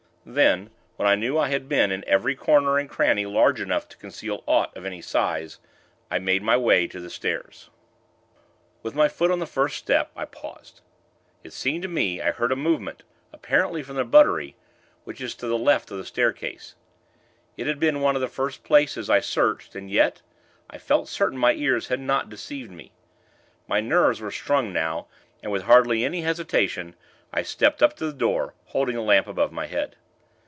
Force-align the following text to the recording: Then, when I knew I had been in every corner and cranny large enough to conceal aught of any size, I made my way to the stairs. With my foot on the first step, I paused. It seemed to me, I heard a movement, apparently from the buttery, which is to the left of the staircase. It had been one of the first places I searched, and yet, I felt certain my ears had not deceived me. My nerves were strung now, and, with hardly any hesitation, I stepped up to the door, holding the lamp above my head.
Then, 0.23 0.69
when 0.97 1.07
I 1.07 1.15
knew 1.15 1.39
I 1.39 1.47
had 1.47 1.67
been 1.67 1.91
in 1.91 2.03
every 2.05 2.35
corner 2.35 2.77
and 2.77 2.87
cranny 2.87 3.25
large 3.25 3.59
enough 3.59 3.89
to 3.89 3.97
conceal 3.97 4.43
aught 4.45 4.71
of 4.77 4.85
any 4.85 5.01
size, 5.01 5.57
I 6.11 6.19
made 6.19 6.43
my 6.43 6.55
way 6.55 6.85
to 6.89 6.99
the 6.99 7.09
stairs. 7.09 7.71
With 8.83 8.93
my 8.93 9.07
foot 9.07 9.31
on 9.31 9.39
the 9.39 9.47
first 9.47 9.77
step, 9.77 10.11
I 10.15 10.25
paused. 10.25 10.81
It 11.43 11.53
seemed 11.53 11.81
to 11.81 11.87
me, 11.89 12.21
I 12.21 12.29
heard 12.29 12.51
a 12.51 12.55
movement, 12.55 13.01
apparently 13.33 13.81
from 13.81 13.95
the 13.95 14.03
buttery, 14.05 14.55
which 15.05 15.21
is 15.21 15.33
to 15.35 15.47
the 15.47 15.57
left 15.57 15.89
of 15.89 15.97
the 15.97 16.05
staircase. 16.05 16.75
It 17.57 17.65
had 17.65 17.79
been 17.79 17.99
one 17.99 18.13
of 18.13 18.21
the 18.21 18.27
first 18.27 18.63
places 18.63 19.09
I 19.09 19.21
searched, 19.21 19.73
and 19.73 19.89
yet, 19.89 20.21
I 20.69 20.77
felt 20.77 21.09
certain 21.09 21.39
my 21.39 21.53
ears 21.55 21.87
had 21.87 21.99
not 21.99 22.29
deceived 22.29 22.69
me. 22.69 22.91
My 23.67 23.81
nerves 23.81 24.21
were 24.21 24.29
strung 24.29 24.71
now, 24.71 25.07
and, 25.41 25.51
with 25.51 25.63
hardly 25.63 26.05
any 26.05 26.21
hesitation, 26.21 26.95
I 27.33 27.41
stepped 27.41 27.81
up 27.81 27.95
to 27.95 28.05
the 28.05 28.13
door, 28.13 28.53
holding 28.65 28.95
the 28.97 29.01
lamp 29.01 29.25
above 29.25 29.51
my 29.51 29.65
head. 29.65 29.95